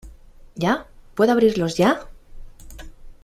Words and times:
¿ya?¿ 0.55 0.87
puedo 1.13 1.31
abrirlos 1.31 1.77
ya? 1.77 2.07